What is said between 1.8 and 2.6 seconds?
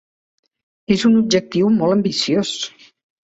ambiciós.